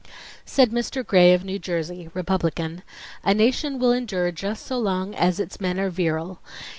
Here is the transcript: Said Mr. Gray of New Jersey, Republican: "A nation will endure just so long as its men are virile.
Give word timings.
Said 0.45 0.71
Mr. 0.71 1.05
Gray 1.05 1.31
of 1.31 1.45
New 1.45 1.59
Jersey, 1.59 2.09
Republican: 2.15 2.81
"A 3.23 3.35
nation 3.35 3.77
will 3.77 3.91
endure 3.91 4.31
just 4.31 4.65
so 4.65 4.79
long 4.79 5.13
as 5.13 5.39
its 5.39 5.61
men 5.61 5.79
are 5.79 5.91
virile. 5.91 6.39